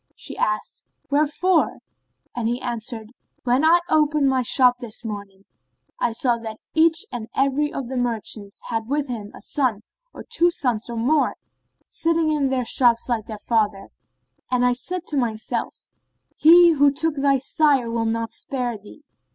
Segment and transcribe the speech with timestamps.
[0.15, 1.77] She asked, "Wherefore?"
[2.35, 3.11] and he answered,
[3.43, 5.45] "When I opened my shop this morning,
[5.99, 10.23] I saw that each and every of the merchants had with him a son or
[10.23, 11.35] two sons or more,
[11.87, 13.91] sitting in their shops like their fathers;
[14.49, 19.03] and I said to myself:—He who took thy sire will not spare thee.